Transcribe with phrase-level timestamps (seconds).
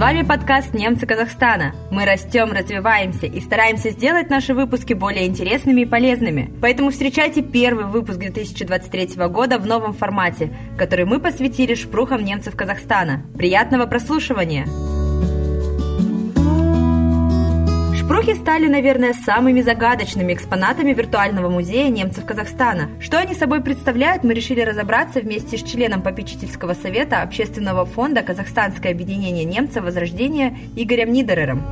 [0.00, 1.74] вами подкаст «Немцы Казахстана».
[1.90, 6.50] Мы растем, развиваемся и стараемся сделать наши выпуски более интересными и полезными.
[6.62, 13.26] Поэтому встречайте первый выпуск 2023 года в новом формате, который мы посвятили шпрухам немцев Казахстана.
[13.36, 14.66] Приятного прослушивания!
[18.20, 22.90] Шпрухи стали, наверное, самыми загадочными экспонатами виртуального музея немцев Казахстана.
[23.00, 28.92] Что они собой представляют, мы решили разобраться вместе с членом попечительского совета Общественного фонда «Казахстанское
[28.92, 31.62] объединение немцев Возрождения» Игорем Нидерером.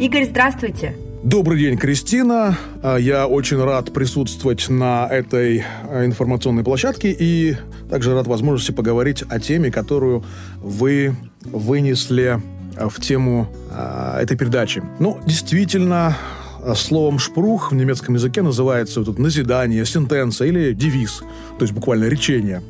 [0.00, 0.96] Игорь, здравствуйте!
[1.22, 2.58] Добрый день, Кристина.
[2.82, 7.56] А, я очень рад присутствовать на этой а, информационной площадке и
[7.88, 10.24] также рад возможности поговорить о теме, которую
[10.60, 12.40] вы вынесли
[12.88, 14.82] в тему э, этой передачи.
[14.98, 16.16] Ну, действительно,
[16.62, 21.22] э, словом «шпрух» в немецком языке называется вот это назидание, сентенция или девиз,
[21.58, 22.62] то есть буквально речение.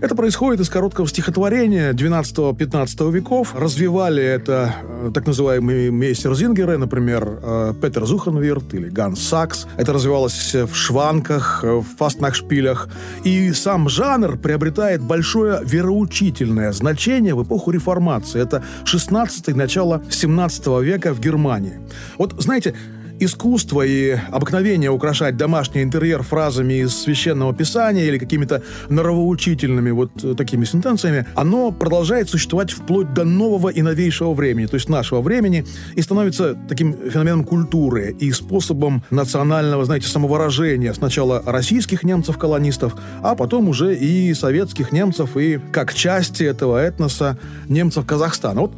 [0.00, 3.54] Это происходит из короткого стихотворения 12-15 веков.
[3.54, 9.66] Развивали это э, так называемые мейстер-зингеры, например, э, Петер Зухенвирт или Ганс Сакс.
[9.76, 12.88] Это развивалось в шванках, в фастнахшпилях.
[13.24, 18.40] И сам жанр приобретает большое вероучительное значение в эпоху реформации.
[18.40, 21.78] Это 16 начало 17 века в Германии.
[22.16, 22.74] Вот, знаете,
[23.20, 30.34] искусство и обыкновение украшать домашний интерьер фразами из священного писания или какими-то норовоучительными вот э,
[30.34, 35.66] такими сентенциями, оно продолжает существовать вплоть до нового и новейшего времени, то есть нашего времени,
[35.94, 43.68] и становится таким феноменом культуры и способом национального, знаете, самовыражения сначала российских немцев-колонистов, а потом
[43.68, 48.62] уже и советских немцев, и как части этого этноса немцев Казахстана.
[48.62, 48.72] Вот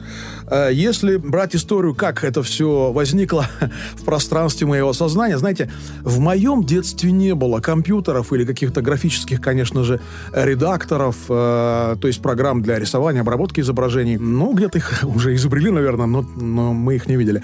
[0.73, 3.47] если брать историю, как это все возникло
[3.95, 5.39] в пространстве пространстве моего сознания.
[5.39, 5.71] Знаете,
[6.03, 10.01] в моем детстве не было компьютеров или каких-то графических, конечно же,
[10.33, 14.17] редакторов, э, то есть программ для рисования, обработки изображений.
[14.17, 17.43] Ну, где-то их уже изобрели, наверное, но, но мы их не видели.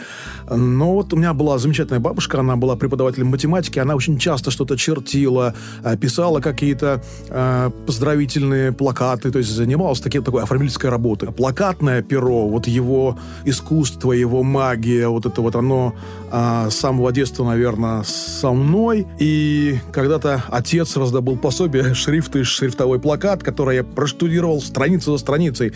[0.51, 4.77] Но вот у меня была замечательная бабушка, она была преподавателем математики, она очень часто что-то
[4.77, 5.55] чертила,
[5.85, 11.33] э, писала какие-то э, поздравительные плакаты, то есть занималась таким, такой оформительской работой.
[11.33, 12.98] Плакатное перо, вот его
[13.45, 15.95] искусство, его магия, вот это вот оно
[16.31, 19.07] э, самого детства, наверное, со мной.
[19.19, 25.73] И когда-то отец раздобыл пособие, шрифты, шрифтовой плакат, который я проштудировал страницу за страницей.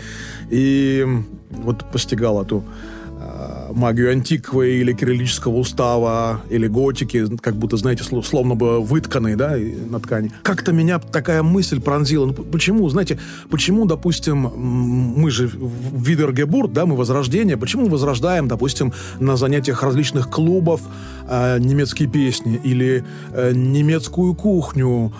[0.49, 1.05] И
[1.49, 2.63] вот постигал эту
[3.73, 9.55] магию антиквы или кириллического устава, или готики, как будто, знаете, словно бы вытканные, да,
[9.89, 10.31] на ткани.
[10.43, 12.27] Как-то меня такая мысль пронзила.
[12.27, 13.19] Ну, почему, знаете,
[13.49, 20.29] почему, допустим, мы же в Видергебург, да, мы возрождение, почему возрождаем, допустим, на занятиях различных
[20.29, 20.81] клубов
[21.27, 25.13] э, немецкие песни или э, немецкую кухню,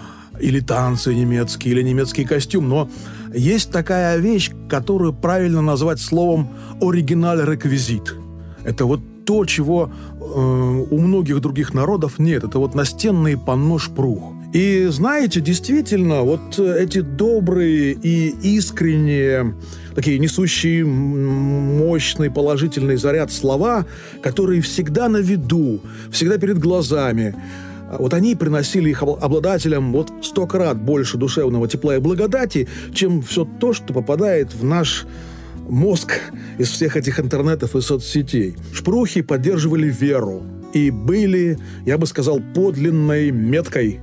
[0.44, 2.90] или танцы немецкие, или немецкий костюм, но
[3.34, 6.50] есть такая вещь, которую правильно назвать словом
[6.82, 8.14] «оригиналь-реквизит».
[8.64, 10.24] Это вот то, чего э,
[10.92, 12.44] у многих других народов нет.
[12.44, 14.34] Это вот настенный панно шпрух.
[14.54, 19.56] И знаете, действительно, вот эти добрые и искренние,
[19.96, 23.86] такие несущие мощный положительный заряд слова,
[24.22, 25.80] которые всегда на виду,
[26.12, 27.34] всегда перед глазами,
[28.00, 33.46] вот они приносили их обладателям вот сто крат больше душевного тепла и благодати, чем все
[33.46, 35.06] то, что попадает в наш
[35.70, 36.20] мозг
[36.58, 38.56] из всех этих интернетов и соцсетей.
[38.74, 40.44] Шпрухи поддерживали веру
[40.74, 44.00] и были, я бы сказал, подлинной меткой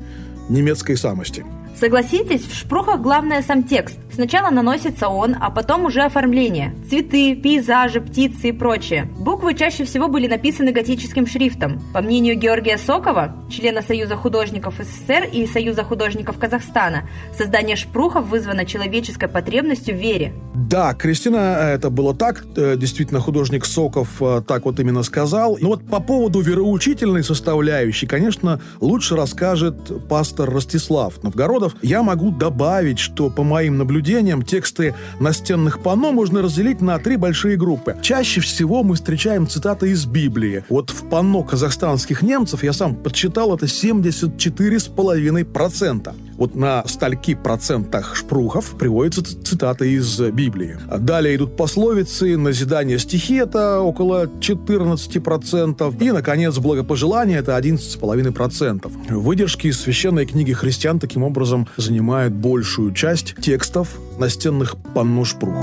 [0.48, 1.44] немецкой самости–
[1.80, 3.96] Согласитесь, в шпрухах главное сам текст.
[4.20, 6.74] Сначала наносится он, а потом уже оформление.
[6.86, 9.08] Цветы, пейзажи, птицы и прочее.
[9.18, 11.80] Буквы чаще всего были написаны готическим шрифтом.
[11.94, 18.66] По мнению Георгия Сокова, члена Союза художников СССР и Союза художников Казахстана, создание шпрухов вызвано
[18.66, 20.34] человеческой потребностью в вере.
[20.54, 22.44] Да, Кристина, это было так.
[22.56, 25.56] Э, действительно, художник Соков э, так вот именно сказал.
[25.58, 32.98] Но вот по поводу вероучительной составляющей, конечно, лучше расскажет пастор Ростислав Новгородов, я могу добавить,
[32.98, 34.09] что по моим наблюдениям
[34.44, 37.96] тексты настенных панно можно разделить на три большие группы.
[38.02, 40.64] Чаще всего мы встречаем цитаты из Библии.
[40.68, 46.14] Вот в панно казахстанских немцев, я сам подсчитал, это 74,5%.
[46.40, 50.78] Вот на стальки процентах шпрухов приводятся цитаты из Библии.
[50.98, 56.02] Далее идут пословицы, назидание стихи– это около 14%.
[56.02, 58.90] И, наконец, благопожелание– это 11,5%.
[59.10, 65.56] Выдержки из священной книги христиан таким образом занимает большую часть текстов настенных панно шпрух.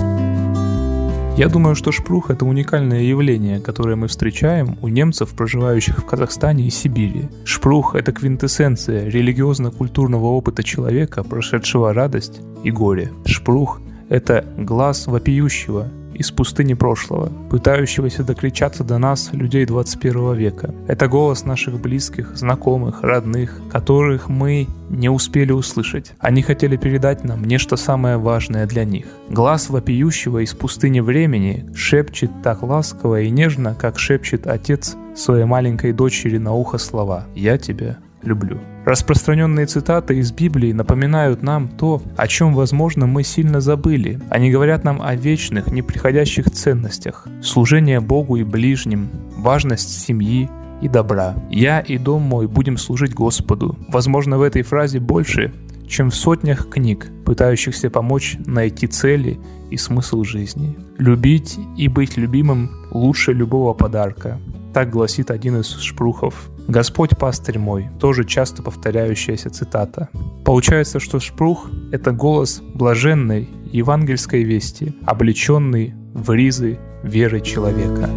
[1.37, 6.65] Я думаю, что шпрух– это уникальное явление, которое мы встречаем у немцев, проживающих в Казахстане
[6.65, 7.29] и Сибири.
[7.45, 13.11] Шпрух– это квинтэссенция религиозно-культурного опыта человека, прошедшего радость и горе.
[13.25, 20.73] Шпрух Это глаз вопиющего, из пустыни прошлого, пытающегося докричаться до нас, людей 21 века.
[20.87, 26.13] Это голос наших близких, знакомых, родных, которых мы не успели услышать.
[26.19, 29.05] Они хотели передать нам нечто самое важное для них.
[29.29, 35.93] Глаз вопиющего из пустыни времени шепчет так ласково и нежно, как шепчет отец своей маленькой
[35.93, 38.59] дочери на ухо слова «Я тебя люблю».
[38.87, 44.21] Распространенные цитаты из Библии напоминают нам то, о чем, возможно, мы сильно забыли.
[44.29, 50.49] Они говорят нам о вечных, неприходящих ценностях, служение Богу и ближним, важность семьи,
[50.79, 51.35] и добра.
[51.49, 53.77] Я и дом мой будем служить Господу.
[53.89, 55.53] Возможно, в этой фразе больше,
[55.85, 59.37] чем в сотнях книг, пытающихся помочь найти цели
[59.69, 60.77] и смысл жизни.
[60.97, 64.39] Любить и быть любимым лучше любого подарка.
[64.73, 70.09] Так гласит один из шпрухов «Господь пастырь мой»– тоже часто повторяющаяся цитата.
[70.43, 78.09] Получается, что шпрух– это голос блаженной евангельской вести, облеченный в ризы веры человека.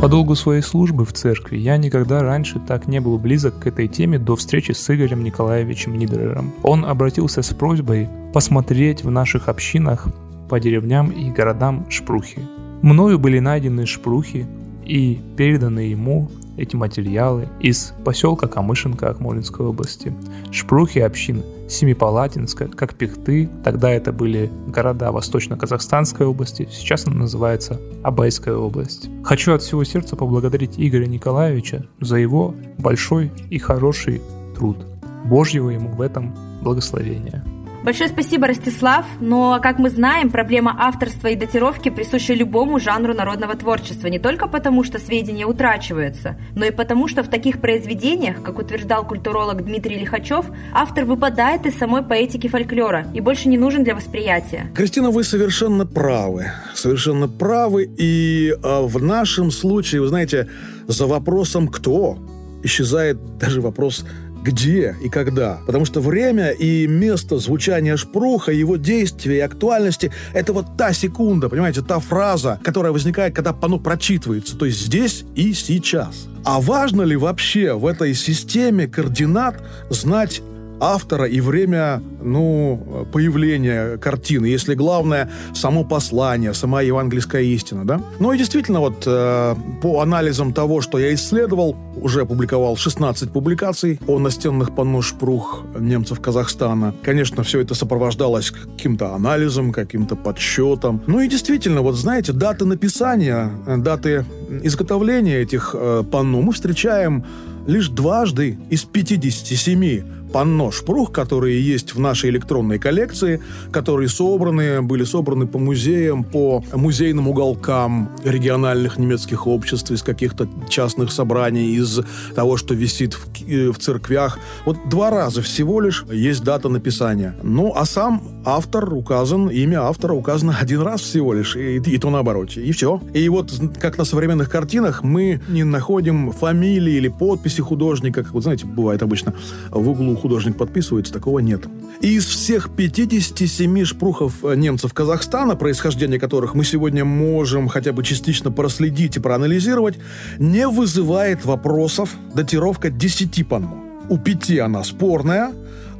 [0.00, 3.86] По долгу своей службы в церкви я никогда раньше так не был близок к этой
[3.88, 6.54] теме до встречи с Игорем Николаевичем Нидерером.
[6.62, 10.06] Он обратился с просьбой посмотреть в наших общинах
[10.48, 12.40] по деревням и городам шпрухи.
[12.82, 14.46] Мною были найдены шпрухи
[14.84, 20.12] и переданы ему эти материалы из поселка Камышинка Акмолинской области,
[20.50, 28.56] Шпрухи общин Семипалатинска, как Пихты, тогда это были города Восточно-Казахстанской области, сейчас она называется Абайская
[28.56, 29.08] область.
[29.24, 34.22] Хочу от всего сердца поблагодарить Игоря Николаевича за его большой и хороший
[34.54, 34.86] труд.
[35.24, 37.44] Божьего ему в этом благословения.
[37.84, 39.06] Большое спасибо, Ростислав.
[39.20, 44.48] Но, как мы знаем, проблема авторства и датировки присуща любому жанру народного творчества, не только
[44.48, 49.98] потому, что сведения утрачиваются, но и потому, что в таких произведениях, как утверждал культуролог Дмитрий
[49.98, 54.70] Лихачев, автор выпадает из самой поэтики фольклора и больше не нужен для восприятия.
[54.74, 56.46] Кристина, вы совершенно правы.
[56.74, 57.88] Совершенно правы.
[57.96, 60.48] И э, в нашем случае, вы знаете,
[60.88, 62.18] за вопросом «кто?»
[62.62, 64.04] исчезает даже вопрос
[64.46, 65.58] где и когда.
[65.66, 71.48] Потому что время и место звучания шпруха, его действия и актуальности– это вот та секунда,
[71.48, 76.28] понимаете, та фраза, которая возникает, когда пано прочитывается, то есть здесь и сейчас.
[76.44, 80.42] А важно ли вообще в этой системе координат знать
[80.80, 88.00] автора и время, ну, появления картины, если главное само послание, сама евангельская истина, да?
[88.18, 94.00] Ну и действительно, вот э, по анализам того, что я исследовал, уже опубликовал 16 публикаций
[94.06, 96.94] о настенных панно шпрух немцев Казахстана.
[97.02, 101.02] Конечно, все это сопровождалось каким-то анализом, каким-то подсчетом.
[101.06, 104.24] Ну и действительно, вот знаете, даты написания, даты
[104.62, 107.24] изготовления этих э, панно мы встречаем
[107.66, 110.02] лишь дважды из 57
[110.36, 113.40] панно шпрух, которые есть в нашей электронной коллекции,
[113.72, 121.10] которые собраны, были собраны по музеям, по музейным уголкам региональных немецких обществ, из каких-то частных
[121.10, 122.00] собраний, из
[122.34, 124.38] того, что висит в, э, в церквях.
[124.66, 127.34] Вот два раза всего лишь есть дата написания.
[127.42, 132.10] Ну, а сам автор указан, имя автора указано один раз всего лишь, и, и то
[132.10, 133.00] наоборот, и все.
[133.14, 138.42] И вот как на современных картинах мы не находим фамилии или подписи художника, как вот
[138.42, 139.32] знаете, бывает обычно
[139.70, 141.66] в углу художник подписывается, такого нет.
[142.00, 148.02] И из всех 57 шпрухов э, немцев Казахстана, происхождение которых мы сегодня можем хотя бы
[148.02, 149.98] частично проследить и проанализировать,
[150.38, 153.84] не вызывает вопросов датировка 10 панмо.
[154.08, 155.52] У пяти она спорная,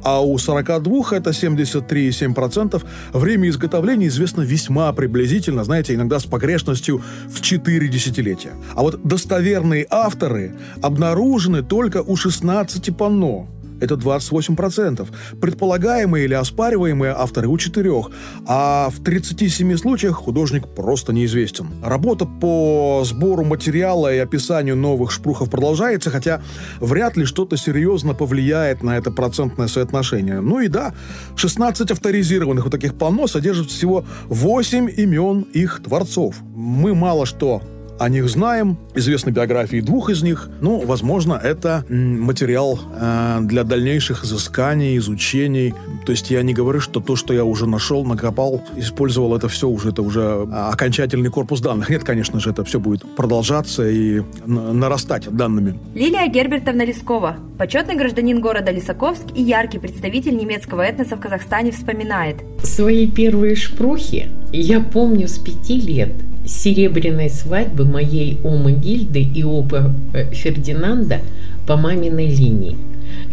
[0.03, 7.41] а у 42, это 73,7%, время изготовления известно весьма приблизительно, знаете, иногда с погрешностью в
[7.41, 8.53] 4 десятилетия.
[8.75, 13.47] А вот достоверные авторы обнаружены только у 16 панно,
[13.81, 15.07] это 28%.
[15.39, 18.09] Предполагаемые или оспариваемые авторы у четырех,
[18.45, 21.67] а в 37 случаях художник просто неизвестен.
[21.83, 26.41] Работа по сбору материала и описанию новых шпрухов продолжается, хотя
[26.79, 30.41] вряд ли что-то серьезно повлияет на это процентное соотношение.
[30.41, 30.93] Ну и да,
[31.35, 36.35] 16 авторизированных вот таких полно содержат всего 8 имен их творцов.
[36.55, 37.61] Мы мало что
[37.99, 40.49] о них знаем, известны биографии двух из них.
[40.61, 45.73] Ну, возможно, это материал э, для дальнейших изысканий, изучений.
[46.05, 49.67] То есть я не говорю, что то, что я уже нашел, накопал, использовал, это все
[49.67, 51.89] уже, это уже а, окончательный корпус данных.
[51.89, 55.79] Нет, конечно же, это все будет продолжаться и нарастать данными.
[55.95, 62.37] Лилия Гербертовна Лескова, почетный гражданин города Лисаковск и яркий представитель немецкого этноса в Казахстане, вспоминает.
[62.63, 66.11] Свои первые шпрухи я помню с пяти лет–
[66.47, 71.19] серебряной свадьбы моей Омы Гильды и Опа э, Фердинанда
[71.65, 72.77] по маминой линии.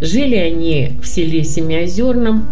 [0.00, 2.48] Жили они в селе Семиозерном.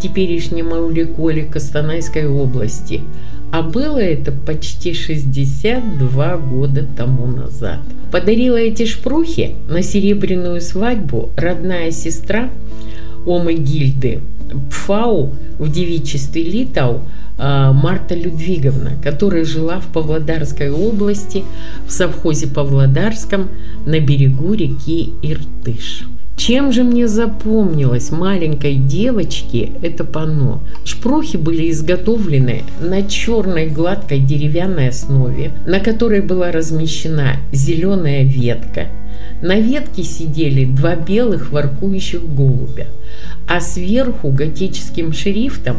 [0.00, 3.00] теперешнем Мауликоле Костанайской области.
[3.52, 7.78] А было это почти 62 года тому назад.
[8.10, 12.50] Подарила эти шпрухи на серебряную свадьбу родная сестра
[13.26, 14.20] Омы Гильды
[14.70, 17.02] Пфау в девичестве Литау
[17.38, 21.44] Марта Людвиговна, которая жила в Павлодарской области,
[21.86, 23.48] в совхозе Павлодарском
[23.86, 26.04] на берегу реки Иртыш.
[26.36, 30.60] Чем же мне запомнилось маленькой девочке это панно?
[30.84, 38.88] Шпрохи были изготовлены на черной гладкой деревянной основе, на которой была размещена зеленая ветка.
[39.42, 42.88] На ветке сидели два белых воркующих голубя,
[43.48, 45.76] а сверху готическим шрифтом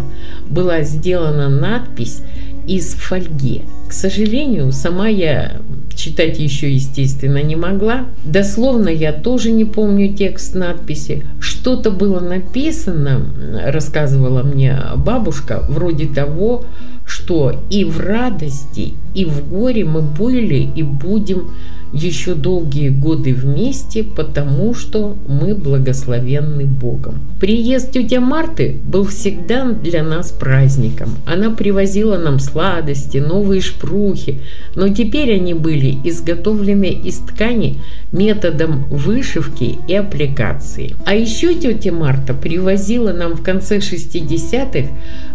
[0.50, 2.22] была сделана надпись
[2.66, 3.64] из фольги.
[3.88, 5.58] К сожалению, сама я
[5.96, 8.06] читать еще, естественно, не могла.
[8.24, 11.26] Дословно я тоже не помню текст надписи.
[11.40, 13.26] Что-то было написано,
[13.66, 16.66] рассказывала мне бабушка, вроде того,
[17.06, 21.52] что и в радости, и в горе мы были и будем
[21.96, 27.22] еще долгие годы вместе, потому что мы благословенны Богом.
[27.40, 31.10] Приезд тети Марты был всегда для нас праздником.
[31.26, 34.42] Она привозила нам сладости, новые шпрухи,
[34.76, 37.78] но теперь они были изготовлены из ткани
[38.12, 40.96] методом вышивки и аппликации.
[41.06, 44.90] А еще тетя Марта привозила нам в конце 60-х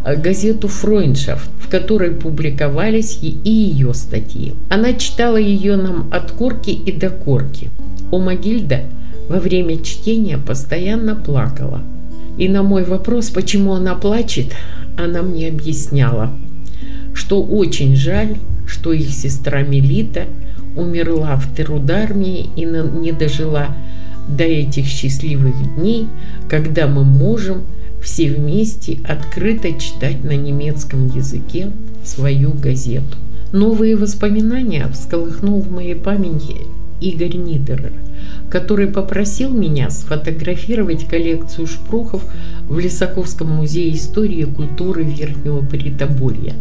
[0.04, 4.54] э, газету «Фройншафт», в которой публиковались и ее статьи.
[4.68, 7.70] Она читала ее нам от корки и до корки.
[8.10, 8.80] У Магильда
[9.28, 11.80] во время чтения постоянно плакала.
[12.38, 14.54] И на мой вопрос, почему она плачет,
[14.96, 16.30] она мне объясняла,
[17.14, 20.24] что очень жаль, что их сестра Мелита
[20.76, 23.68] умерла в Терудармии и не дожила
[24.28, 26.08] до этих счастливых дней,
[26.48, 27.62] когда мы можем
[28.02, 31.70] все вместе открыто читать на немецком языке
[32.04, 33.16] свою газету.
[33.52, 36.68] Новые воспоминания всколыхнул в моей памяти
[37.00, 37.92] Игорь Нидерер,
[38.48, 42.22] который попросил меня сфотографировать коллекцию шпрухов
[42.68, 46.54] в Лисаковском музее истории и культуры Верхнего Притоболья.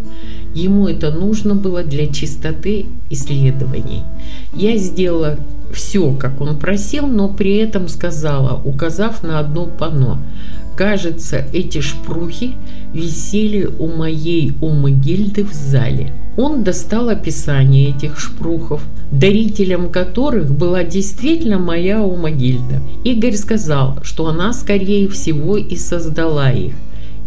[0.55, 4.01] Ему это нужно было для чистоты исследований.
[4.55, 5.37] Я сделала
[5.71, 10.19] все, как он просил, но при этом сказала, указав на одно панно.
[10.79, 12.53] Кажется, эти шпрухи
[12.93, 16.13] висели у моей Омы-Гильды в зале.
[16.37, 18.81] Он достал описание этих шпрухов,
[19.11, 22.81] дарителем которых была действительно моя Омагильда.
[23.03, 26.75] Игорь сказал, что она, скорее всего, и создала их.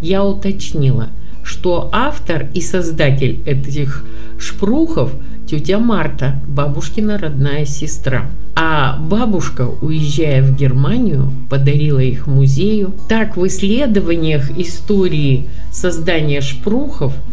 [0.00, 1.08] Я уточнила,
[1.44, 4.02] что автор и создатель этих
[4.38, 5.12] шпрухов–
[5.52, 8.24] тетя Марта, бабушкина родная сестра.
[8.56, 12.94] А бабушка, уезжая в Германию, подарила их музею.
[13.06, 17.12] Так в исследованиях истории создания шпрухов–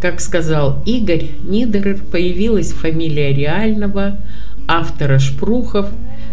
[0.00, 4.18] как сказал Игорь Нидерер, появилась фамилия реального
[4.68, 5.88] автора Шпрухов,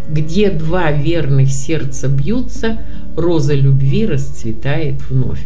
[0.09, 2.79] где два верных сердца бьются,
[3.15, 5.45] роза любви расцветает вновь.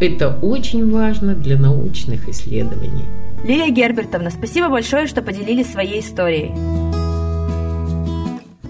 [0.00, 3.04] Это очень важно для научных исследований.
[3.44, 6.52] Лилия Гербертовна, спасибо большое, что поделились своей историей.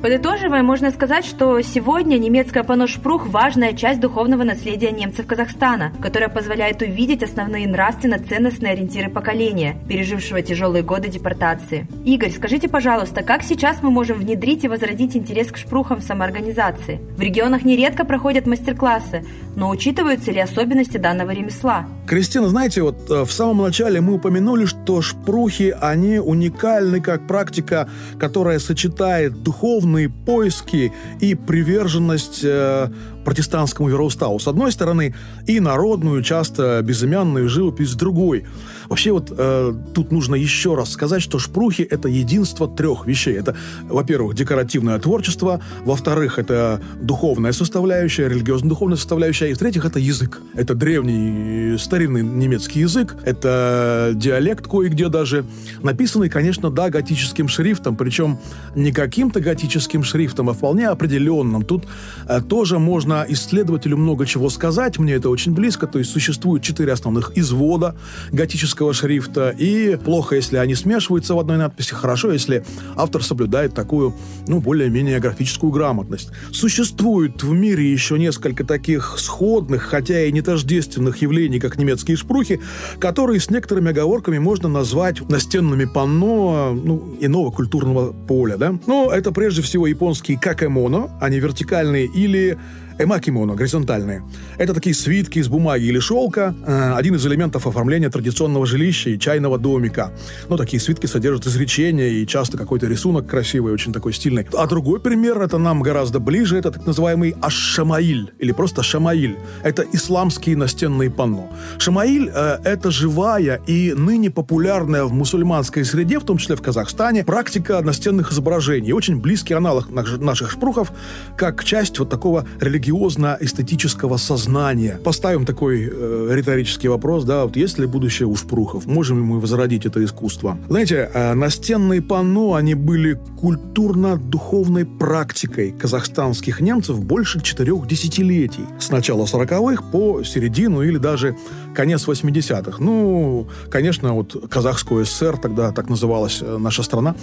[0.03, 6.83] Подытоживая, можно сказать, что сегодня немецкая паношпрух– важная часть духовного наследия немцев Казахстана, которая позволяет
[6.83, 11.89] увидеть основные нравственно-ценностные ориентиры поколения, пережившего тяжелые годы депортации.
[12.05, 17.01] Игорь, скажите, пожалуйста, как сейчас мы можем внедрить и возродить интерес к шпрухам в самоорганизации?
[17.17, 19.25] В регионах нередко проходят мастер-классы,
[19.57, 21.87] но учитываются ли особенности данного ремесла?
[22.07, 27.89] Кристина, знаете, вот э, в самом начале мы упомянули, что шпрухи, они уникальны как практика,
[28.19, 29.43] которая сочетает
[29.89, 32.89] духовные поиски и приверженность э,
[33.29, 35.15] протестантскому вероуставу с одной стороны
[35.47, 38.47] и народную, часто безымянную живопись с другой.
[38.89, 43.35] Вообще вот э, тут нужно еще раз сказать, что шпрухи– это единство трех вещей.
[43.35, 50.41] Это, во-первых, декоративное творчество, во-вторых, это духовная составляющая, религиозно-духовная составляющая, и в-третьих, это язык.
[50.55, 55.45] Это древний старинный немецкий язык, это диалект кое-где даже,
[55.83, 58.39] написанный, конечно, да, готическим шрифтом, причем
[58.75, 61.63] не каким-то готическим шрифтом, а вполне определенным.
[61.63, 61.87] Тут
[62.27, 66.93] э, тоже можно исследователю много чего сказать, мне это очень близко, то есть существует четыре
[66.93, 67.97] основных извода
[68.31, 72.65] готического шрифта, и плохо, если они смешиваются в одной надписи, хорошо, если
[72.97, 74.15] автор соблюдает такую,
[74.47, 76.31] ну, более-менее графическую грамотность.
[76.53, 82.61] Существует в мире еще несколько таких сходных, хотя и не тождественных явлений, как немецкие шпрухи,
[82.99, 88.79] которые с некоторыми оговорками можно назвать настенными панно ну, иного культурного поля, да?
[88.87, 92.59] Ну, это прежде всего японские какэмоно, они вертикальные, или
[92.99, 94.23] Эмакимоно, горизонтальные.
[94.59, 99.19] Это такие свитки из бумаги или шелка, э, один из элементов оформления традиционного жилища и
[99.19, 100.13] чайного домика.
[100.49, 104.47] Ну, такие свитки содержат изречения и часто какой-то рисунок красивый, очень такой стильный.
[104.53, 109.39] А другой пример, это нам гораздо ближе, это так называемый Аш-Шамаиль, или просто Шамаиль.
[109.63, 111.49] Это исламские настенные панно.
[111.79, 117.23] Шамаиль э, это живая и ныне популярная в мусульманской среде, в том числе в Казахстане,
[117.23, 118.93] практика настенных изображений.
[118.93, 120.93] Очень близкий аналог наших шпрухов,
[121.37, 122.45] как часть вот такого
[122.89, 124.99] религиозно-эстетического сознания.
[125.05, 128.87] Поставим такой э, риторический вопрос, да, вот есть ли будущее у шпрухов?
[128.87, 130.59] Можем ли мы возродить это искусство?
[130.69, 138.65] Знаете, э, настенные панно, они были культурно-духовной практикой казахстанских немцев больше четырех десятилетий.
[138.79, 141.37] С начала 40-х по середину или даже
[141.75, 142.83] конец 80-х.
[142.83, 147.15] Ну, конечно, вот Казахскую ССР, тогда так называлась э, наша страна,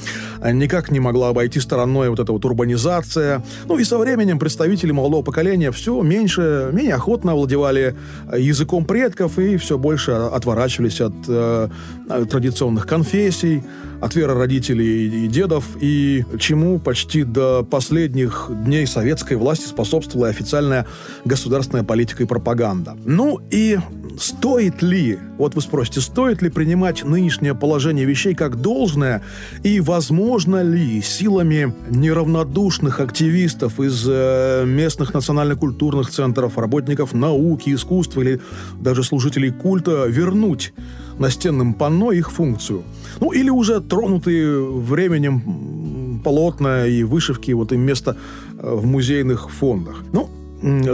[0.54, 3.44] никак не могла обойти стороной вот эта вот урбанизация.
[3.68, 7.96] Ну и со временем представители молодого поколения все меньше, менее охотно овладевали
[8.32, 11.70] э, языком предков и все больше отворачивались от э,
[12.30, 13.64] традиционных конфессий,
[14.02, 20.86] от веры родителей и дедов, и чему почти до последних дней советской власти способствовала официальная
[21.26, 22.96] государственная политика и пропаганда.
[23.06, 23.80] Ну и
[24.20, 29.24] стоит ли, вот вы спросите, стоит ли принимать нынешнее положение вещей как должное,
[29.64, 35.14] и возможно ли силами неравнодушных активистов из э, местных
[35.46, 38.42] национально-культурных центров, работников науки, искусства или
[38.80, 40.74] даже служителей культа вернуть
[41.20, 42.84] настенным панно их функцию.
[43.20, 48.18] Ну, или уже тронутые временем полотна и вышивки, вот им место
[48.58, 50.04] э, в музейных фондах.
[50.12, 50.30] Ну,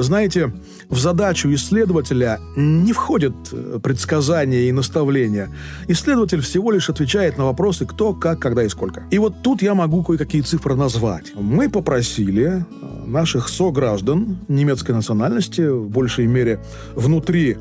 [0.02, 0.52] знаете,
[0.90, 5.50] в задачу исследователя не входят э, предсказания и наставления.
[5.88, 9.04] Исследователь всего лишь отвечает на вопросы кто, как, когда и сколько.
[9.12, 11.34] И вот тут я могу кое-какие цифры назвать.
[11.36, 16.60] Мы попросили э, наших сограждан немецкой национальности, в большей мере
[16.96, 17.58] внутри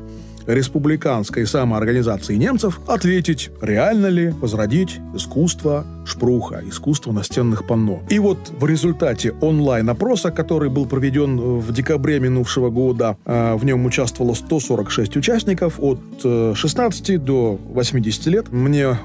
[0.47, 8.01] республиканской самоорганизации немцев ответить, реально ли возродить искусство шпруха, искусство настенных панно.
[8.09, 13.85] И вот в результате онлайн-опроса, который был проведен в декабре минувшего года, э, в нем
[13.85, 18.97] участвовало 146 участников от 16 э, до 80 лет, мне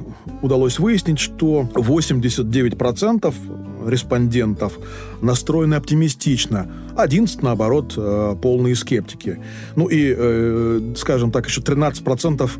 [0.42, 3.34] удалось выяснить, что 89%
[3.88, 4.78] респондентов
[5.20, 9.38] настроены оптимистично, 11, наоборот, э, полные скептики.
[9.76, 12.50] Ну и, э, скажем так, еще 13%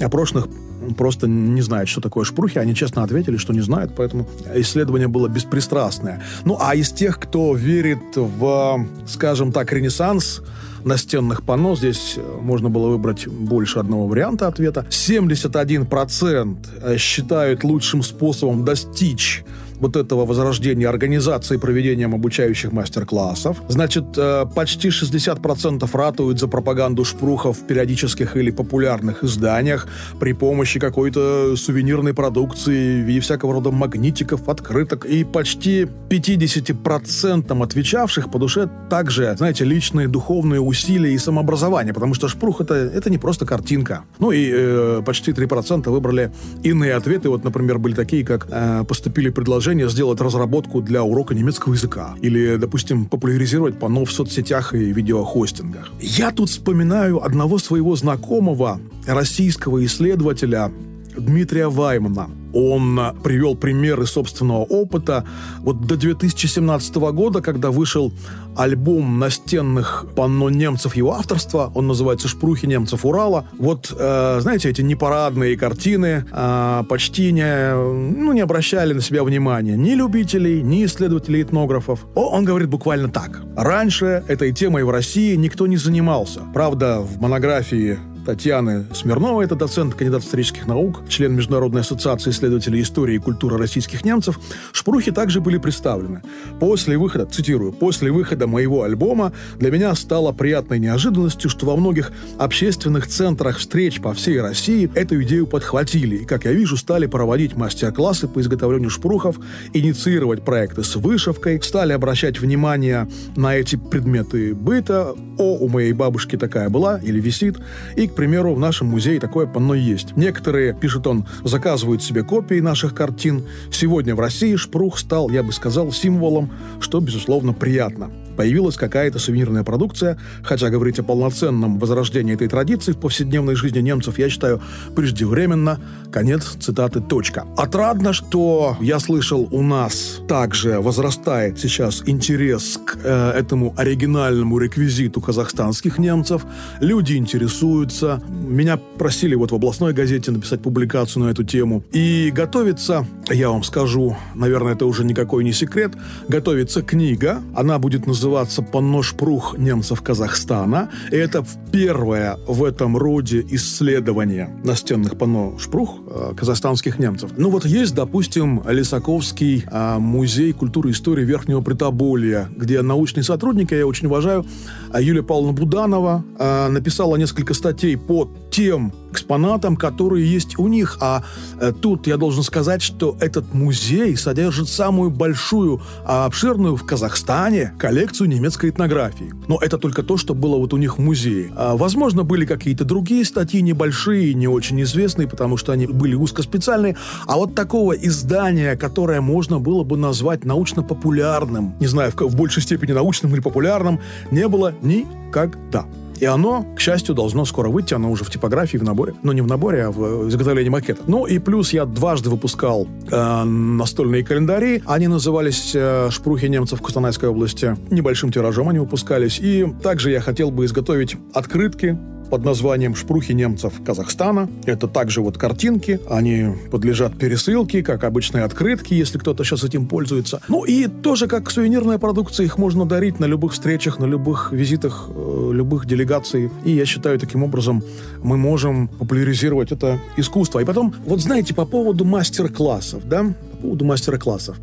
[0.00, 0.48] опрошенных
[0.96, 2.58] просто не знают, что такое шпрухи.
[2.58, 6.22] Они честно ответили, что не знают, поэтому исследование было беспристрастное.
[6.44, 10.42] Ну, а из тех, кто верит в, скажем так, ренессанс,
[10.84, 11.76] настенных панно.
[11.76, 14.86] Здесь можно было выбрать больше одного варианта ответа.
[14.88, 19.44] 71% считают лучшим способом достичь
[19.80, 23.62] вот этого возрождения организации проведением обучающих мастер-классов.
[23.68, 29.88] Значит, э, почти 60% ратуют за пропаганду шпрухов в периодических или популярных изданиях
[30.20, 35.04] при помощи какой-то сувенирной продукции виде всякого рода магнитиков, открыток.
[35.04, 42.28] И почти 50% отвечавших по душе также, знаете, личные духовные усилия и самообразование, потому что
[42.28, 44.04] шпрух это, это не просто картинка.
[44.18, 46.30] Ну и э, почти 3% выбрали
[46.62, 47.28] иные ответы.
[47.28, 52.14] Вот, например, были такие, как э, поступили предложения предложение сделать разработку для урока немецкого языка.
[52.22, 55.90] Или, допустим, популяризировать панно в соцсетях и видеохостингах.
[56.00, 60.72] Я тут вспоминаю одного своего знакомого, российского исследователя
[61.16, 62.28] Дмитрия Ваймана.
[62.52, 65.24] Он привел примеры собственного опыта.
[65.60, 68.12] Вот до 2017 года, когда вышел
[68.56, 73.46] альбом настенных панно немцев его авторства, он называется «Шпрухи немцев Урала».
[73.58, 79.76] Вот, э, знаете, эти непарадные картины э, почти не, ну, не обращали на себя внимания
[79.76, 82.06] ни любителей, ни исследователей этнографов.
[82.14, 83.40] О, он говорит буквально так.
[83.56, 86.40] Раньше этой темой в России никто не занимался.
[86.52, 87.98] Правда, в монографии
[88.30, 94.04] Татьяны Смирновой, это доцент, кандидат исторических наук, член Международной ассоциации исследователей истории и культуры российских
[94.04, 94.38] немцев,
[94.70, 96.22] шпрухи также были представлены.
[96.60, 102.12] После выхода, цитирую, «после выхода моего альбома для меня стало приятной неожиданностью, что во многих
[102.38, 107.56] общественных центрах встреч по всей России эту идею подхватили и, как я вижу, стали проводить
[107.56, 109.40] мастер-классы по изготовлению шпрухов,
[109.72, 115.16] инициировать проекты с вышивкой, стали обращать внимание на эти предметы быта.
[115.36, 117.58] О, у моей бабушки такая была или висит.
[117.96, 120.14] И, к примеру, в нашем музее такое панно есть.
[120.14, 123.46] Некоторые, пишет он, заказывают себе копии наших картин.
[123.72, 129.64] Сегодня в России шпрух стал, я бы сказал, символом, что, безусловно, приятно появилась какая-то сувенирная
[129.64, 134.62] продукция, хотя говорить о полноценном возрождении этой традиции в повседневной жизни немцев, я считаю,
[134.96, 135.78] преждевременно.
[136.10, 137.44] Конец цитаты «Точка».
[137.58, 145.20] Отрадно, что я слышал, у нас также возрастает сейчас интерес к э, этому оригинальному реквизиту
[145.20, 146.46] казахстанских немцев.
[146.80, 147.99] Люди интересуются.
[148.28, 151.84] Меня просили вот в областной газете написать публикацию на эту тему.
[151.92, 155.92] И готовится, я вам скажу, наверное, это уже никакой не секрет,
[156.28, 157.42] готовится книга.
[157.54, 160.90] Она будет называться называться «Панно шпрух немцев Казахстана».
[161.10, 167.30] И это первое в этом роде исследование настенных панно шпрух э, казахстанских немцев.
[167.36, 173.72] Ну вот есть, допустим, Лисаковский э, музей культуры и истории Верхнего Притоболья, где научный сотрудник,
[173.72, 174.44] я очень уважаю,
[174.92, 180.98] а Юлия Павловна Буданова, э, написала несколько статей по тем экспонатам, которые есть у них.
[181.00, 181.24] А
[181.60, 187.72] э, тут я должен сказать, что этот музей содержит самую большую, а обширную в Казахстане
[187.78, 189.32] коллекцию немецкой этнографии.
[189.48, 191.52] Но это только то, что было вот у них в музее.
[191.56, 196.96] А, возможно, были какие-то другие статьи небольшие, не очень известные, потому что они были узкоспециальные.
[197.26, 202.62] А вот такого издания, которое можно было бы назвать научно-популярным, не знаю, в, в большей
[202.62, 204.00] степени научным или популярным,
[204.30, 205.86] не было никогда.
[206.20, 207.94] И оно, к счастью, должно скоро выйти.
[207.94, 209.14] Оно уже в типографии, в наборе.
[209.22, 211.02] Ну, не в наборе, а в изготовлении макета.
[211.06, 214.82] Ну, и плюс я дважды выпускал э, настольные календари.
[214.86, 217.76] Они назывались э, «Шпрухи немцев в Костанайской области».
[217.90, 219.40] Небольшим тиражом они выпускались.
[219.40, 221.98] И также я хотел бы изготовить открытки
[222.30, 224.48] под названием «Шпрухи немцев Казахстана».
[224.64, 230.40] Это также вот картинки, они подлежат пересылке, как обычные открытки, если кто-то сейчас этим пользуется.
[230.48, 235.08] Ну и тоже как сувенирная продукция, их можно дарить на любых встречах, на любых визитах,
[235.08, 236.50] э, любых делегаций.
[236.64, 237.82] И я считаю, таким образом
[238.22, 240.60] мы можем популяризировать это искусство.
[240.60, 244.56] И потом, вот знаете, по поводу мастер-классов, да, по поводу мастер-классов.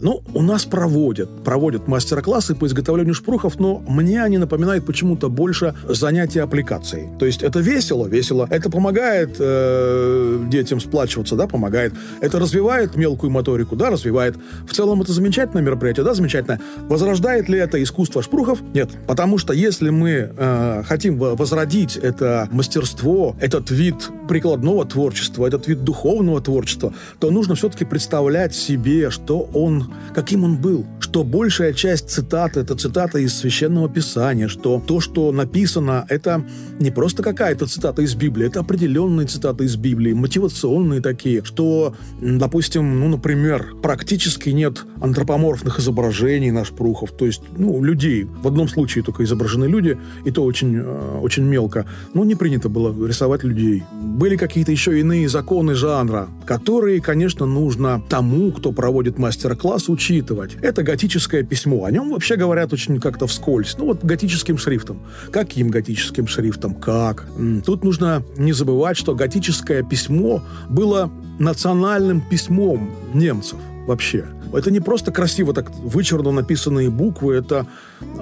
[0.00, 5.74] Ну, у нас проводят, проводят мастер-классы по изготовлению шпрухов, но мне они напоминают почему-то больше
[5.88, 7.08] занятия аппликацией.
[7.18, 8.46] То есть это весело, весело.
[8.48, 11.94] Это помогает э, детям сплачиваться, да, помогает.
[12.20, 14.36] Это развивает мелкую моторику, да, развивает.
[14.68, 16.60] В целом это замечательное мероприятие, да, замечательное.
[16.88, 18.60] Возрождает ли это искусство шпрухов?
[18.74, 18.90] Нет.
[19.08, 25.82] Потому что если мы э, хотим возродить это мастерство, этот вид прикладного творчества, этот вид
[25.82, 32.10] духовного творчества, то нужно все-таки представлять себе, что он каким он был, что большая часть
[32.10, 36.44] цитаты– это цитата из Священного Писания, что то, что написано, это
[36.78, 43.00] не просто какая-то цитата из Библии, это определенные цитаты из Библии, мотивационные такие, что, допустим,
[43.00, 48.24] ну, например, практически нет антропоморфных изображений на шпрухов, то есть, ну, людей.
[48.24, 51.86] В одном случае только изображены люди, и то очень, э, очень мелко.
[52.14, 53.82] Но не принято было рисовать людей.
[53.92, 60.56] Были какие-то еще иные законы жанра, которые, конечно, нужно тому, кто проводит мастер-класс, класс учитывать.
[60.62, 61.84] Это готическое письмо.
[61.84, 63.76] О нем вообще говорят очень как-то вскользь.
[63.78, 65.00] Ну вот готическим шрифтом.
[65.30, 66.74] Каким готическим шрифтом?
[66.74, 67.26] Как?
[67.64, 74.26] Тут нужно не забывать, что готическое письмо было национальным письмом немцев вообще.
[74.52, 77.66] Это не просто красиво так вычурно написанные буквы, это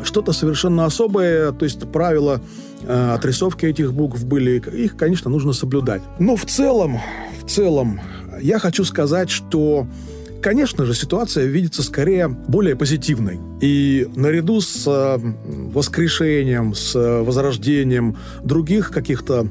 [0.02, 2.40] что-то совершенно особое, то есть правила
[2.82, 6.02] э, отрисовки этих букв были, их, конечно, нужно соблюдать.
[6.18, 6.98] Но в целом,
[7.42, 8.00] в целом,
[8.42, 9.86] я хочу сказать, что
[10.42, 13.40] Конечно же, ситуация видится скорее более позитивной.
[13.60, 15.18] И наряду с э,
[15.72, 19.46] воскрешением, с э, возрождением других каких-то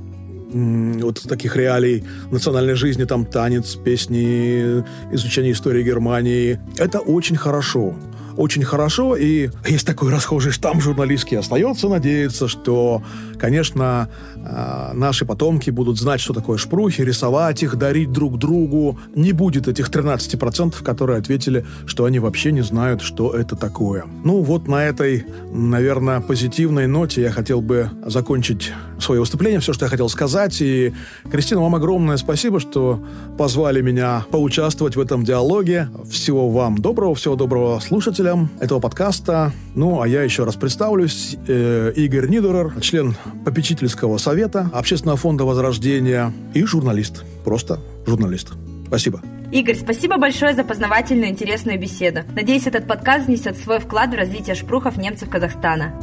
[0.54, 6.60] вот таких реалий национальной жизни, там танец, песни, изучение истории Германии.
[6.78, 7.93] Это очень хорошо
[8.38, 11.38] очень хорошо, и есть такой расхожий штамп журналистский.
[11.38, 13.02] Остается надеяться, что,
[13.39, 14.10] конечно,
[14.43, 19.00] а, наши потомки будут знать, что такое шпрухи, рисовать их, дарить друг другу.
[19.15, 24.06] Не будет этих 13%, которые ответили, что они вообще не знают, что это такое.
[24.24, 29.86] Ну, вот на этой, наверное, позитивной ноте я хотел бы закончить свое выступление, все, что
[29.86, 30.62] я хотел сказать.
[30.62, 30.93] И,
[31.32, 33.04] Кристина, вам огромное спасибо, что
[33.38, 35.89] позвали меня поучаствовать в этом диалоге.
[36.10, 38.24] Всего вам доброго, всего доброго слушателям
[38.59, 39.51] этого подкаста.
[39.75, 41.35] Ну, а я еще раз представлюсь.
[41.47, 47.23] Э, Игорь Нидерер, член попечительского совета Общественного фонда Возрождения и журналист.
[47.43, 48.53] Просто журналист.
[48.88, 49.21] Спасибо.
[49.51, 52.21] Игорь, спасибо большое за познавательную интересную беседу.
[52.35, 55.93] Надеюсь, этот подкаст внесет свой вклад в развитие шпрухов немцев Казахстана.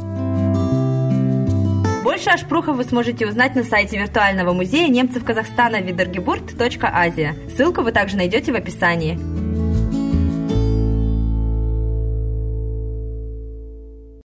[2.03, 7.35] Больше о шпрухах вы сможете узнать на сайте виртуального музея немцев Казахстана видергебурт.азия.
[7.55, 9.42] Ссылку вы также найдете в описании.